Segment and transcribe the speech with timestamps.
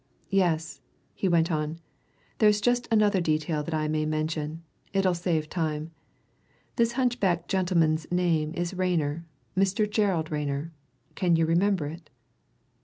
[0.31, 0.81] "Yes,"
[1.13, 1.77] he went on,
[2.39, 5.91] "there's just another detail that I may mention it'll save time.
[6.75, 9.87] This hunchback gentleman's name is Rayner Mr.
[9.87, 10.73] Gerald Rayner.
[11.13, 12.09] Can you remember it?"